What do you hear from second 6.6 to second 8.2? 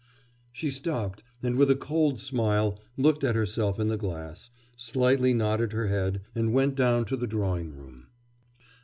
down to the drawing room.